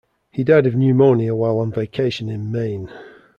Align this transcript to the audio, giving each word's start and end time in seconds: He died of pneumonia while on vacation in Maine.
He 0.31 0.43
died 0.43 0.65
of 0.65 0.73
pneumonia 0.75 1.35
while 1.35 1.59
on 1.59 1.71
vacation 1.71 2.27
in 2.27 2.51
Maine. 2.51 2.89